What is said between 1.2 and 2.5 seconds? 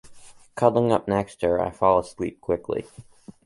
to her, I fall asleep